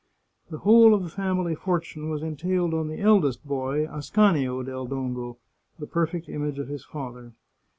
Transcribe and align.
The 0.49 0.57
whole 0.57 0.95
of 0.95 1.03
the 1.03 1.09
family 1.09 1.53
fortune 1.53 2.09
was 2.09 2.23
entailed 2.23 2.73
on 2.73 2.87
the 2.87 2.99
eldest 3.01 3.45
boy, 3.45 3.85
Ascanio 3.87 4.63
del 4.63 4.87
Dongo, 4.87 5.37
the 5.77 5.85
perfect 5.85 6.27
image 6.27 6.57
of 6.57 6.69
his 6.69 6.83
father. 6.83 7.33